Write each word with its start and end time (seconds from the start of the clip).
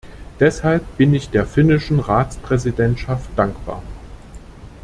Deshalb 0.39 0.83
bin 0.97 1.13
ich 1.13 1.29
der 1.29 1.45
finnischen 1.45 1.99
Ratspräsidentschaft 1.99 3.29
dankbar. 3.35 3.83